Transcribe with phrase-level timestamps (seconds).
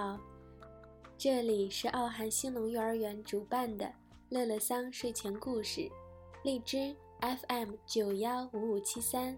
[0.00, 0.16] 好，
[1.16, 3.92] 这里是奥汉兴隆幼儿园主办的
[4.28, 5.90] 乐乐桑睡前故事，
[6.44, 9.36] 荔枝 FM 九幺五五七三，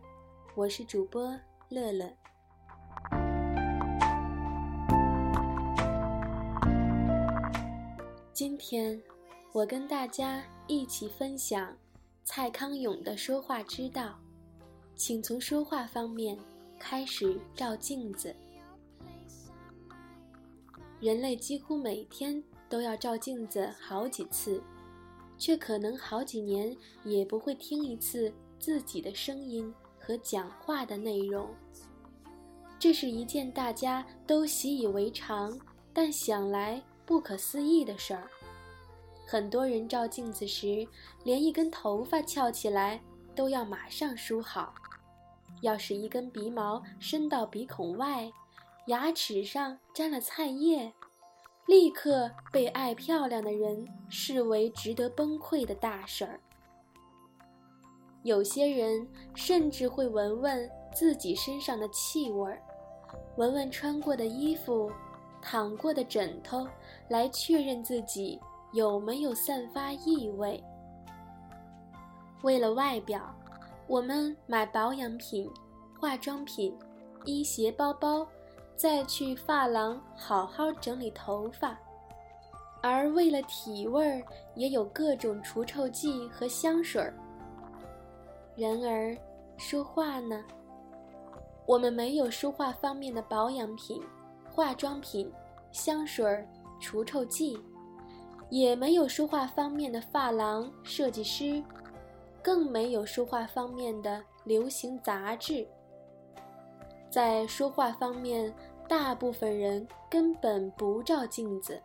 [0.54, 1.34] 我是主播
[1.70, 2.14] 乐乐。
[8.34, 9.00] 今天
[9.52, 11.74] 我跟大家一起分享
[12.22, 14.14] 蔡康永的说话之道，
[14.94, 16.36] 请从说话方面
[16.78, 18.36] 开始照镜子。
[21.00, 24.62] 人类几乎每天都要照镜子好几次，
[25.38, 31.48] 却可能好几年也不会听一次自己的声音和讲话的内容。
[32.78, 35.58] 这是一件大家都习以为常，
[35.92, 38.28] 但想来不可思议的事儿。
[39.26, 40.86] 很多人照镜子时，
[41.24, 43.00] 连一根头发翘起来
[43.34, 44.74] 都要马上梳好；
[45.62, 48.30] 要是一根鼻毛伸到鼻孔外，
[48.86, 50.92] 牙齿上沾了菜叶，
[51.70, 56.40] 立刻被爱漂亮的人视为值得崩溃的大事儿。
[58.24, 62.60] 有些人甚至会闻闻自己身上的气味儿，
[63.36, 64.90] 闻闻穿过的衣服、
[65.40, 66.66] 躺过的枕头，
[67.08, 68.40] 来确认自己
[68.72, 70.60] 有没有散发异味。
[72.42, 73.32] 为了外表，
[73.86, 75.48] 我们买保养品、
[76.00, 76.76] 化妆品、
[77.24, 78.26] 衣鞋、包包。
[78.80, 81.78] 再去发廊好好整理头发，
[82.80, 84.22] 而为了体味儿，
[84.54, 87.12] 也有各种除臭剂和香水儿。
[88.56, 89.14] 然而，
[89.58, 90.42] 说话呢？
[91.66, 94.02] 我们没有说话方面的保养品、
[94.50, 95.30] 化妆品、
[95.70, 96.48] 香水儿、
[96.80, 97.62] 除臭剂，
[98.48, 101.62] 也没有说话方面的发廊、设计师，
[102.42, 105.68] 更没有说话方面的流行杂志。
[107.10, 108.54] 在说话方面，
[108.90, 111.80] 大部分人根本不照镜子，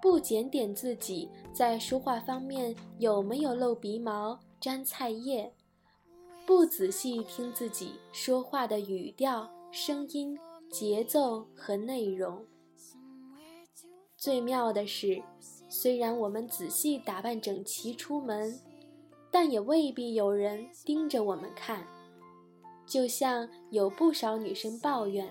[0.00, 5.52] 不检点自己在说话方面有没有露鼻毛、沾菜叶，
[6.46, 10.38] 不仔细听自己说话的语调、声音、
[10.70, 12.42] 节奏和内容。
[14.16, 15.22] 最妙的是，
[15.68, 18.58] 虽然我们仔细打扮整齐出门，
[19.30, 21.86] 但也未必有人盯着我们看。
[22.86, 25.28] 就像有不少女生抱怨，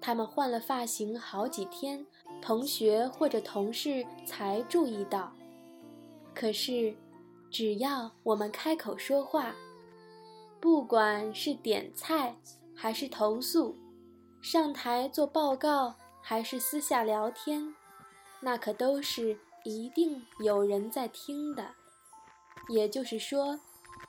[0.00, 2.06] 他们换了发型好几天，
[2.40, 5.32] 同学或者同事才注意到。
[6.34, 6.94] 可是，
[7.50, 9.54] 只要我们开口说话，
[10.60, 12.36] 不管是点菜
[12.74, 13.76] 还是投诉，
[14.40, 17.74] 上台做报告还是私下聊天，
[18.40, 21.74] 那可都是一定有人在听的。
[22.68, 23.60] 也就是说，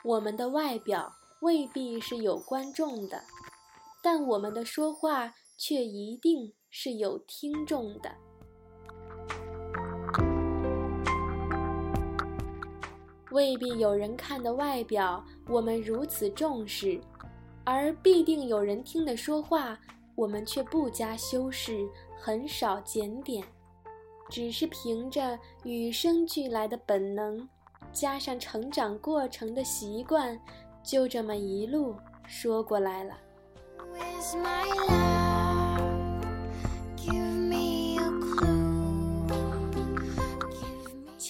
[0.03, 1.13] 我们的外表。
[1.41, 3.23] 未必是有观众的，
[3.99, 8.11] 但我们的说话却一定是有听众的。
[13.29, 16.99] 未必有人看的外表，我们如此重视，
[17.63, 19.77] 而必定有人听的说话，
[20.15, 21.87] 我们却不加修饰，
[22.19, 23.45] 很少检点，
[24.31, 27.47] 只是凭着与生俱来的本能，
[27.93, 30.35] 加上成长过程的习惯。
[30.81, 33.15] 就这么一路说过来了。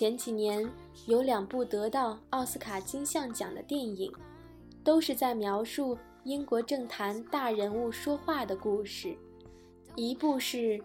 [0.02, 0.68] 前几年
[1.06, 4.12] 有两部得到奥斯卡金像奖的电影，
[4.84, 9.16] 都是在描述英国政坛大人物说话的故事。
[9.96, 10.58] 一部是《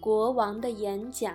[0.00, 1.34] 国王的演讲》，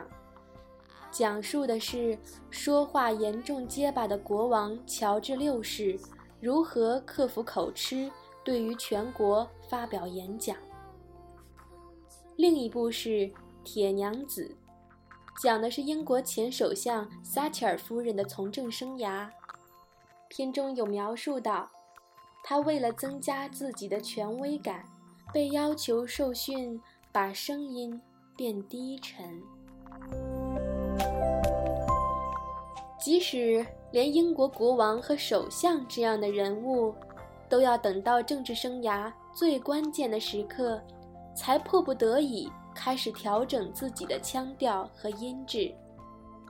[1.12, 2.18] 讲述的是
[2.50, 5.96] 说话严重结巴的国王乔治六世。
[6.42, 8.10] 如何克服口吃？
[8.44, 10.58] 对于全国发表演讲。
[12.38, 13.10] 另一部是
[13.64, 14.46] 《铁娘子》，
[15.42, 19.28] 讲的是英国前首相撒切尔夫人的从政生涯。
[20.30, 21.70] 片中有描述到，
[22.44, 24.84] 她为了增加自己的权威感，
[25.34, 26.80] 被要求受训，
[27.12, 28.02] 把声音
[28.36, 29.42] 变低沉。
[33.00, 36.96] 即使连英国国王和首相这样的人物，
[37.50, 40.82] 都要等到政治生涯最关键的时刻，
[41.36, 45.74] 才迫不得已开始调整自己的腔调和音质。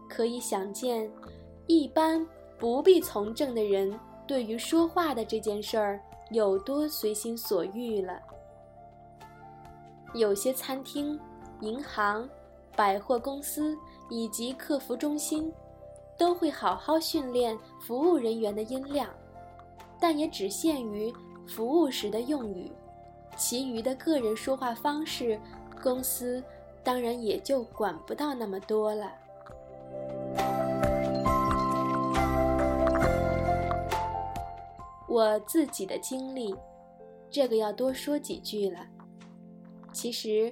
[0.10, 1.10] 可以想见，
[1.68, 2.26] 一般
[2.60, 3.98] 不必从政的人
[4.28, 6.00] 对于说话的这件事儿
[6.32, 8.20] 有多随心所欲了。
[10.14, 11.20] 有些餐厅、
[11.62, 12.30] 银行、
[12.76, 13.76] 百货公司
[14.10, 15.52] 以及客服中心，
[16.18, 19.10] 都会好好训练服务人员的音量，
[20.00, 21.12] 但也只限于
[21.48, 22.72] 服务时的用语，
[23.36, 25.40] 其余的个人说话方式，
[25.84, 26.42] 公司
[26.82, 29.12] 当然也就管不到那么多了。
[35.10, 36.56] 我自己的经历，
[37.30, 38.88] 这个要多说几句了。
[39.92, 40.52] 其实，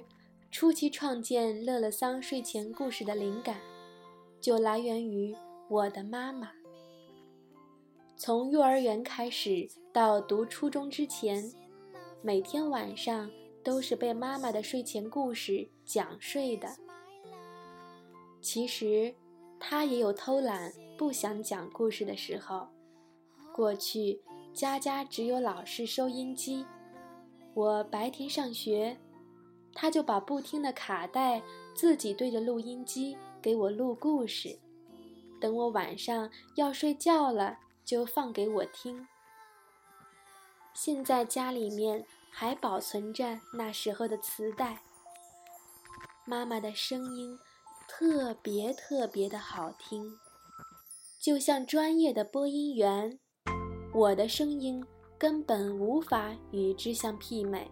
[0.50, 3.56] 初期创建乐乐桑睡前故事的灵感，
[4.40, 5.34] 就来源于
[5.68, 6.50] 我的妈妈。
[8.16, 11.42] 从幼儿园开始到读初中之前，
[12.20, 13.28] 每天晚上
[13.62, 16.68] 都是被妈妈的睡前故事讲睡的。
[18.40, 19.14] 其实，
[19.60, 22.68] 她也有偷懒不想讲故事的时候。
[23.54, 24.20] 过去。
[24.54, 26.66] 家家只有老式收音机，
[27.54, 28.98] 我白天上学，
[29.72, 31.42] 他就把不听的卡带
[31.74, 34.58] 自己对着录音机给我录故事，
[35.40, 39.08] 等我晚上要睡觉了就放给我听。
[40.74, 44.82] 现在家里面还保存着那时候的磁带，
[46.24, 47.38] 妈妈的声音
[47.86, 50.10] 特别特别的好听，
[51.20, 53.18] 就像专业的播音员。
[53.92, 54.82] 我的声音
[55.18, 57.70] 根本无法与之相媲美。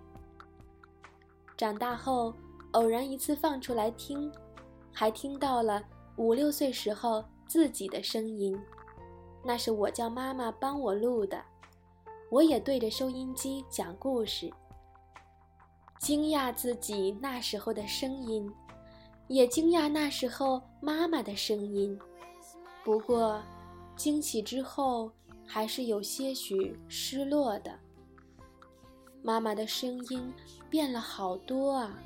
[1.57, 2.35] 长大后，
[2.73, 4.31] 偶然一次放出来听，
[4.93, 5.83] 还听到了
[6.17, 8.57] 五六岁时候自己的声音，
[9.43, 11.43] 那是我叫妈妈帮我录的。
[12.31, 14.51] 我也对着收音机讲故事，
[15.99, 18.51] 惊讶自己那时候的声音，
[19.29, 21.99] 也惊讶那时候妈妈的声音。
[22.85, 23.43] 不过，
[23.97, 25.11] 惊喜之后。
[25.53, 27.77] 还是有些许失落的。
[29.21, 30.33] 妈妈的声音
[30.71, 31.99] 变了好多啊，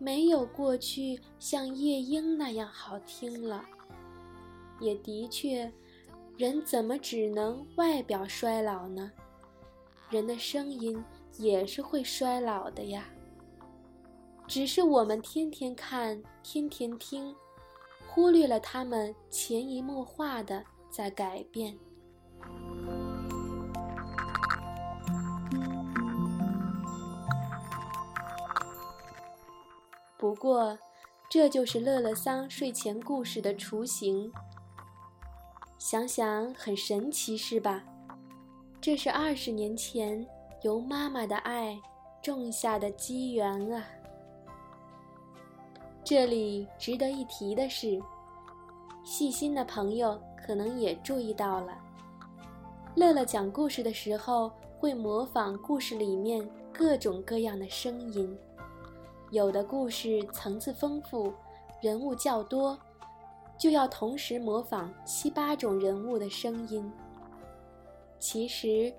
[0.00, 3.64] 没有过去像夜莺那样好听了。
[4.80, 5.72] 也的确，
[6.38, 9.10] 人怎么只能外表衰老呢？
[10.08, 11.04] 人的声音
[11.36, 13.06] 也是会衰老的呀。
[14.46, 17.34] 只是我们天天看，天天听，
[18.06, 21.76] 忽略了他们潜移默化的在改变。
[30.16, 30.78] 不过，
[31.28, 34.32] 这就是乐乐桑睡前故事的雏形。
[35.78, 37.84] 想想很神奇，是吧？
[38.80, 40.26] 这是二十年前
[40.62, 41.80] 由妈妈的爱
[42.20, 43.84] 种下的机缘啊！
[46.02, 48.02] 这里值得一提的是，
[49.04, 51.78] 细心的朋友可能也注意到了，
[52.96, 58.36] 乐乐讲故事的时候会模仿故事里面各种各样的声音。
[59.30, 61.32] 有的故事层次丰富，
[61.80, 62.76] 人物较多，
[63.58, 66.90] 就要同时模仿七八种人物的声音。
[68.18, 68.92] 其实，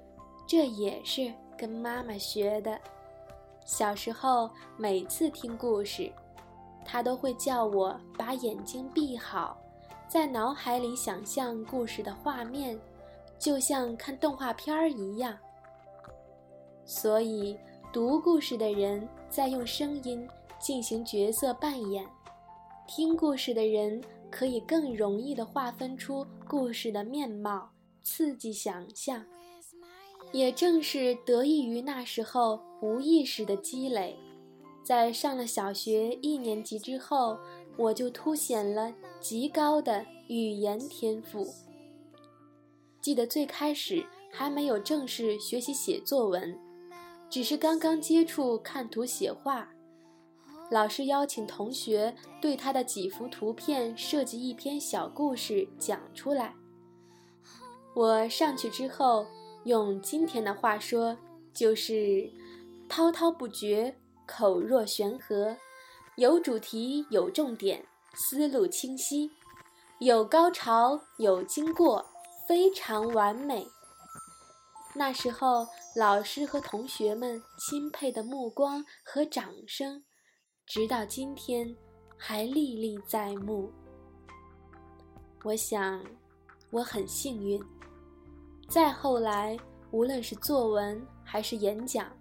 [0.46, 2.80] 这也是跟妈妈学的。
[3.66, 6.12] 小时候每次听故事，
[6.84, 9.58] 她都会叫我把眼睛闭好，
[10.08, 12.80] 在脑海里想象故事的画面，
[13.38, 15.38] 就像看动画片儿一样。
[16.86, 17.58] 所以。
[17.92, 22.06] 读故事的人在用声音进行角色扮演，
[22.86, 24.00] 听故事的人
[24.32, 27.70] 可以更容易地划分出故事的面貌，
[28.04, 29.26] 刺激想象。
[30.32, 34.16] 也正是得益于那时候无意识的积累，
[34.84, 37.38] 在上了小学一年级之后，
[37.78, 41.48] 我就凸显了极高的语言天赋。
[43.02, 46.58] 记得最开始还没有正式学习写作文。
[47.30, 49.70] 只是刚刚接触看图写画，
[50.70, 56.56] 老师邀请同学对他的几幅图片设计一篇小故事讲出来。
[57.96, 59.26] 我上去之后，
[59.64, 61.18] 用今天的话说，
[61.54, 62.32] 就是
[62.88, 63.98] 滔滔不绝，
[64.28, 65.58] 口若悬河，
[66.18, 67.84] 有主题有重点，
[68.14, 69.32] 思路清晰，
[70.00, 72.06] 有高潮有经过，
[72.48, 73.68] 非常完美。
[74.94, 80.04] 那时候，老师和同学们钦佩的目光和掌声，
[80.70, 81.76] 直到今天
[82.16, 83.72] 还历历在目。
[85.44, 86.00] 我想，
[86.70, 87.60] 我很幸运。
[88.68, 89.58] 再后来，
[89.90, 92.16] 无论是作文还是演讲，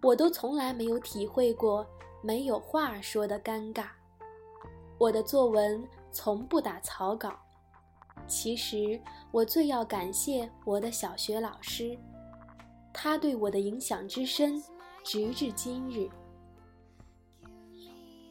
[0.00, 1.84] 我都从来没有体会过
[2.22, 3.86] 没有话说的尴尬。
[4.96, 7.36] 我的作文从不打草稿。
[8.28, 9.00] 其实
[9.32, 11.98] 我最要感谢我的小学老师，
[12.92, 14.62] 他对我的影响之深，
[15.02, 16.08] 直至今日。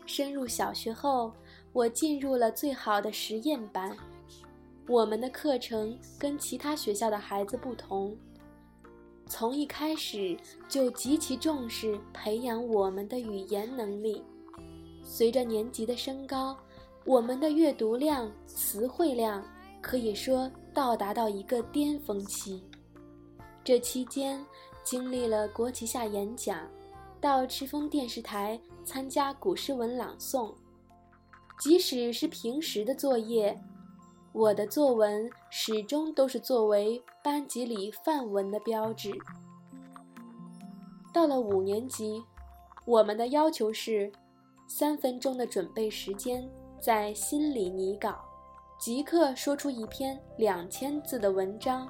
[0.05, 1.31] 升入小学后，
[1.73, 3.95] 我进入了最好的实验班。
[4.87, 8.17] 我们的课程跟其他学校的孩子不同，
[9.27, 10.35] 从一开始
[10.67, 14.21] 就极其重视培养我们的语言能力。
[15.03, 16.57] 随着年级的升高，
[17.05, 19.43] 我们的阅读量、词汇量
[19.81, 22.63] 可以说到达到一个巅峰期。
[23.63, 24.43] 这期间，
[24.83, 26.67] 经历了国旗下演讲，
[27.21, 30.53] 到赤峰电视台参加古诗文朗诵，
[31.59, 33.59] 即使是平时的作业。
[34.33, 39.11] 我的作文始终都是作为班级里范文的标志。
[41.13, 42.23] 到了五年级，
[42.85, 44.09] 我们的要求是
[44.67, 48.19] 三分钟的准备时间，在心里拟稿，
[48.79, 51.89] 即刻说出一篇两千字的文章。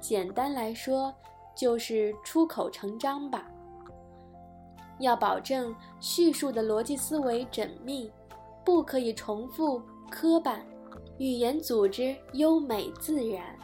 [0.00, 1.14] 简单来说，
[1.54, 3.50] 就是出口成章吧。
[5.00, 8.10] 要保证叙述的逻辑思维缜密，
[8.64, 10.60] 不可以重复、磕绊。
[11.18, 13.56] 语言组织优美自然。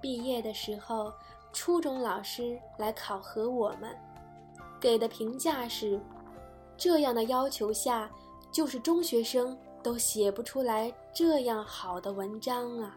[0.00, 1.12] 毕业的时候，
[1.52, 3.94] 初中老师来考核我们，
[4.80, 6.00] 给的评价是：
[6.76, 8.10] 这样的要求下，
[8.50, 12.96] 就是中学生都写不出来这样好的文章啊。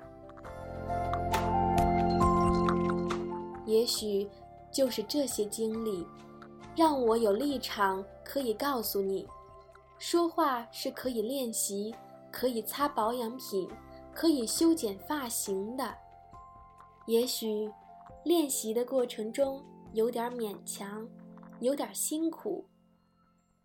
[3.66, 4.30] 也许
[4.72, 6.08] 就是这些经历，
[6.76, 9.28] 让我有立场可以告诉你，
[9.98, 11.94] 说话是可以练习。
[12.36, 13.70] 可以擦保养品，
[14.12, 15.94] 可以修剪发型的。
[17.06, 17.72] 也许
[18.26, 19.64] 练习的过程中
[19.94, 21.08] 有点勉强，
[21.60, 22.66] 有点辛苦，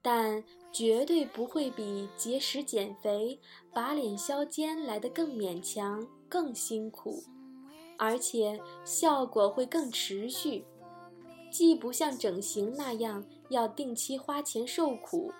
[0.03, 3.41] 但绝对不会比节食减肥、
[3.73, 7.25] 把脸削尖来的更勉强、更辛苦，
[7.97, 10.63] 而且效果会更持续。
[11.51, 15.33] 既不像整形那样要定期花钱受苦，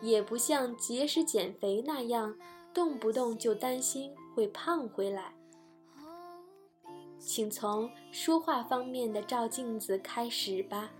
[0.00, 2.36] 也不像节食减肥那样。
[2.74, 5.32] 动不动就担心会胖回来，
[7.18, 10.90] 请从说话方面的照镜子开始吧。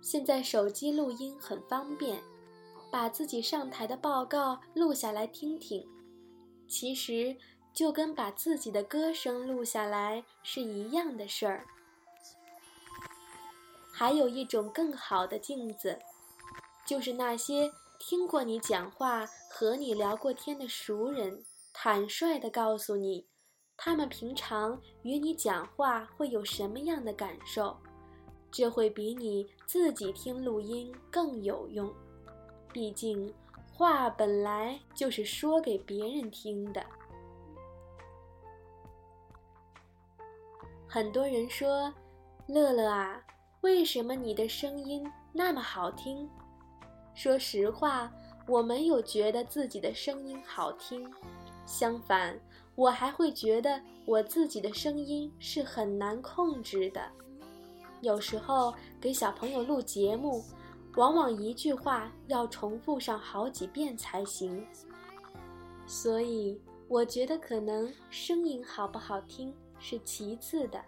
[0.00, 2.22] 现在手机录音很方便，
[2.90, 5.86] 把自己上台的报告录下来听听，
[6.66, 7.36] 其实
[7.74, 11.66] 就跟把自己的歌声录下来是一样的事儿。
[13.92, 15.98] 还有一种更好的镜子，
[16.86, 17.70] 就是那些。
[18.04, 23.24] 听过你讲话、和你聊过天的熟人，坦率地告诉你，
[23.76, 27.76] 他们平常与你讲话会有什么样的感受，
[28.50, 31.94] 这会比你自己听录音更有用。
[32.72, 33.32] 毕竟，
[33.72, 36.84] 话本来就是说给别人听的。
[40.88, 41.94] 很多人说
[42.48, 43.21] ：“乐乐啊，
[43.62, 46.28] 为什么你的声音那么好听？”
[47.14, 48.12] 说实话，
[48.46, 51.08] 我没有觉得自己的声音好听，
[51.64, 52.38] 相反，
[52.74, 57.00] 我还会觉得我自己的声音是很难控制的。
[58.00, 60.42] 有时候给小朋友录节目，
[60.96, 64.66] 往往一句话要重复上好几遍才行。
[65.86, 70.82] 所以，我觉得可能声音好不好听是其次的，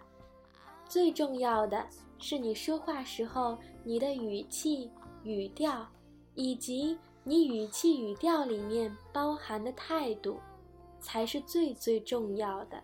[0.89, 4.91] 最重要的是你说话时候你的语气、
[5.23, 5.87] 语调。
[6.37, 10.37] 以及你语气语调里面包含的态度，
[10.99, 12.83] 才是最最重要的。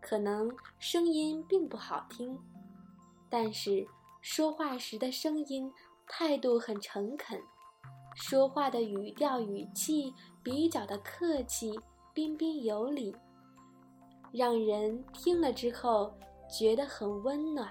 [0.00, 2.38] 可能声音并不好听，
[3.28, 3.86] 但是
[4.22, 5.70] 说话时的声音
[6.06, 7.38] 态度很诚恳，
[8.14, 11.78] 说话的语调语气比较的客气，
[12.14, 13.14] 彬彬有礼，
[14.32, 16.14] 让人听了之后
[16.52, 17.68] 觉得很温暖，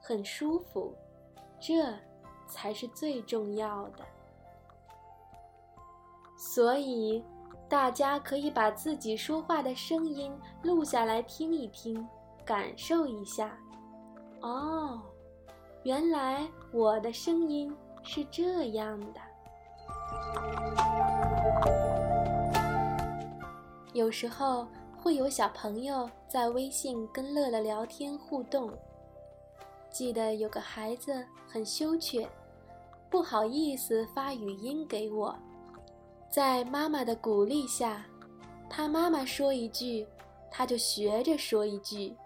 [0.00, 0.94] 很舒服。
[1.60, 1.92] 这。
[2.46, 4.04] 才是最重要的，
[6.36, 7.24] 所以
[7.70, 10.30] 大家可以把自己说话的声音
[10.62, 12.06] 录下来听一听，
[12.44, 13.58] 感受一下。
[14.42, 15.00] 哦，
[15.84, 19.20] 原来我的声音是这样的。
[23.94, 24.68] 有时候
[25.04, 28.72] 会有小朋友在微信跟乐乐聊天互动。
[29.90, 32.26] 记得有个孩子很羞怯，
[33.10, 35.36] 不好意思发语音给我，
[36.30, 38.06] 在妈妈的鼓励下，
[38.70, 40.06] 他妈妈说一句，
[40.50, 42.16] 他就学着说一句，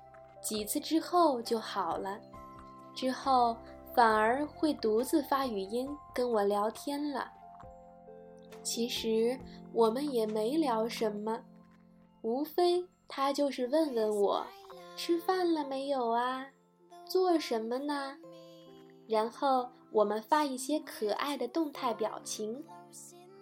[0.41, 2.17] 几次之后就好了。
[2.95, 3.57] 之后
[3.93, 7.29] 反而会独自发语音跟我聊天了。
[8.63, 9.37] 其实
[9.73, 11.41] 我们也没聊什么，
[12.23, 14.47] 无非他就是问问我
[14.97, 16.47] 吃饭了没有啊，
[17.05, 18.17] 做什么呢？
[19.07, 22.63] 然后我们发一些可爱的动态表情，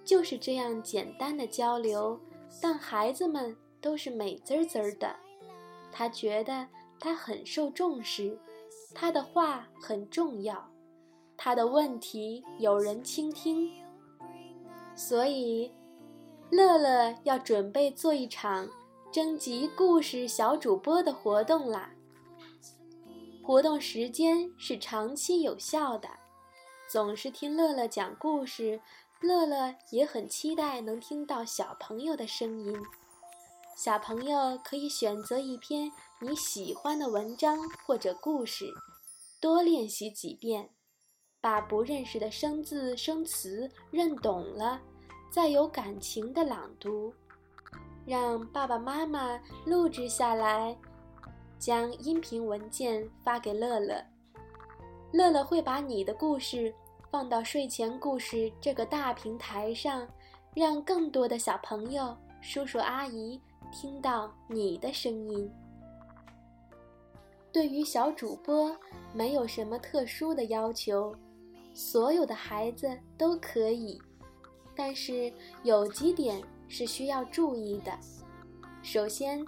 [0.04, 2.20] 就是这样简单的交流。
[2.62, 5.16] 但孩子们都是美滋滋的，
[5.90, 6.68] 他觉得
[7.00, 8.38] 他很受重视，
[8.94, 10.70] 他的话很重要，
[11.36, 13.70] 他的问题有人倾听。
[14.94, 15.70] 所以，
[16.50, 18.68] 乐乐要准备做一场
[19.12, 21.90] 征集故事小主播的活动啦。
[23.42, 26.08] 活动时间是长期有效的，
[26.90, 28.80] 总是听乐乐讲故事。
[29.22, 32.76] 乐乐也很期待能听到小朋友的声音。
[33.76, 38.66] 小朋友可以选择一篇你喜欢的文章或者故事，
[39.40, 40.70] 多练习几遍，
[41.40, 44.80] 把不认识的生字生词认懂了，
[45.30, 47.12] 再有感情的朗读，
[48.06, 50.76] 让爸爸妈妈录制下来，
[51.58, 54.04] 将音频文件发给乐乐。
[55.12, 56.74] 乐乐会把你的故事。
[57.08, 60.06] 放到睡前故事这个大平台上，
[60.54, 63.40] 让更多的小朋友、叔叔阿姨
[63.72, 65.50] 听到你的声音。
[67.52, 68.76] 对于小主播，
[69.14, 71.14] 没有什么特殊的要求，
[71.72, 73.98] 所有的孩子都可以。
[74.76, 77.90] 但是有几点是需要注意的：
[78.82, 79.44] 首先，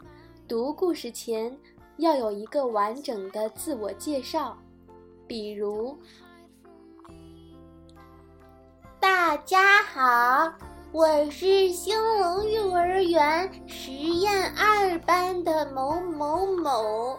[0.48, 1.54] 读故事前
[1.98, 4.56] 要有一个完整的自我介绍，
[5.26, 5.96] 比如。
[8.98, 10.50] 大家好，
[10.90, 17.18] 我是兴隆幼儿园实验二班的某某某，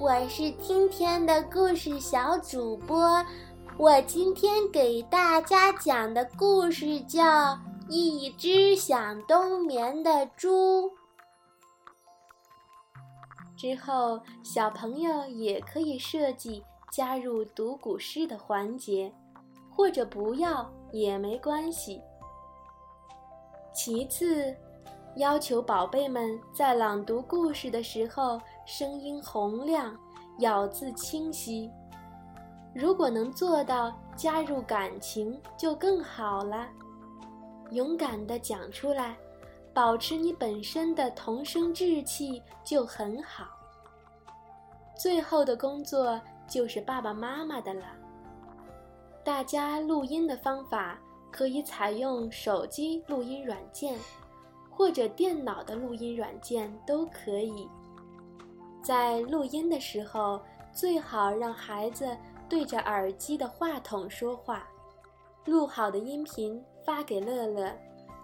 [0.00, 3.22] 我是今天的故事小主播。
[3.78, 7.22] 我今天给大家讲的故事叫
[7.88, 10.90] 《一只想冬眠的猪》。
[13.56, 16.60] 之后，小朋友也可以设计
[16.90, 19.12] 加入读古诗的环节。
[19.70, 22.02] 或者不要也没关系。
[23.72, 24.52] 其次，
[25.14, 29.96] 要求宝贝们在朗读故事的时候声音洪亮，
[30.40, 31.70] 咬字清晰。
[32.80, 36.68] 如果能做到加入感情，就更好了。
[37.72, 39.16] 勇敢地讲出来，
[39.74, 43.48] 保持你本身的童声稚气就很好。
[44.96, 47.84] 最后的工作就是爸爸妈妈的了。
[49.24, 50.96] 大家录音的方法
[51.32, 53.98] 可以采用手机录音软件，
[54.70, 57.68] 或者电脑的录音软件都可以。
[58.80, 60.40] 在录音的时候，
[60.72, 62.16] 最好让孩子
[62.48, 64.68] 对着耳机的话筒说话。
[65.44, 67.74] 录好的音频发给乐乐，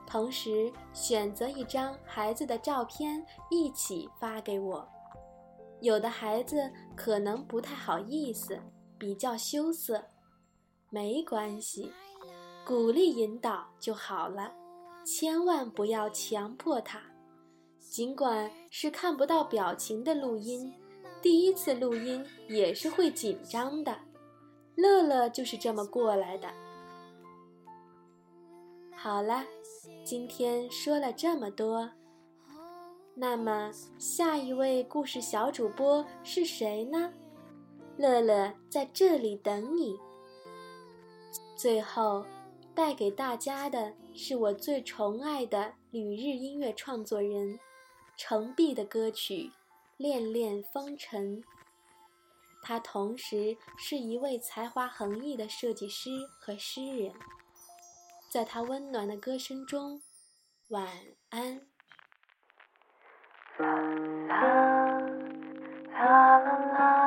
[0.06, 4.86] 同时选择一张孩子的照片一起发给我。
[5.80, 8.60] 有的孩子可能不太好意思，
[8.98, 10.04] 比较羞涩。
[10.90, 11.90] 没关系，
[12.66, 14.52] 鼓励引导就好了，
[15.04, 17.00] 千万不要强迫他。
[17.78, 20.72] 尽管是看不到表情的录音，
[21.22, 23.96] 第一次录音也是会紧张的。
[24.76, 26.48] 乐乐就是这么过来的。
[28.94, 29.44] 好了，
[30.04, 31.90] 今天说了这么多，
[33.14, 37.12] 那么下一位故事小主播是谁呢？
[37.96, 39.96] 乐乐在这里等你。
[41.54, 42.24] 最后，
[42.74, 47.58] 带给大家的是我最宠爱的旅日音乐创作人
[48.16, 49.34] 程璧的歌曲
[49.96, 51.42] 《恋恋风尘》。
[52.64, 57.12] 他同时是一位才华横溢的设计师和诗人。
[58.32, 60.00] 在他温暖的歌声中，
[60.68, 60.88] 晚
[61.28, 61.60] 安。
[63.58, 63.68] 啦
[64.28, 64.38] 啦
[65.92, 67.03] 啦啦啦